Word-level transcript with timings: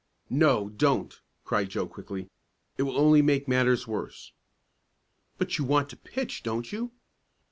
"No, 0.31 0.67
don't!" 0.67 1.21
cried 1.45 1.69
Joe 1.69 1.85
quickly. 1.85 2.27
"It 2.75 2.81
will 2.89 2.97
only 2.97 3.21
make 3.21 3.47
matters 3.47 3.85
worse." 3.87 4.31
"But 5.37 5.59
you 5.59 5.63
want 5.63 5.89
to 5.89 5.95
pitch; 5.95 6.41
don't 6.41 6.71
you?" 6.71 6.91